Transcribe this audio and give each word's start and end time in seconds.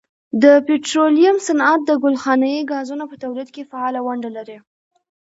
د 0.43 0.45
پټرولیم 0.67 1.35
صنعت 1.47 1.79
د 1.85 1.91
ګلخانهیي 2.03 2.61
ګازونو 2.71 3.05
په 3.11 3.15
تولید 3.23 3.49
کې 3.55 3.67
فعاله 3.69 3.99
ونډه 4.05 4.29
لري. 4.37 4.57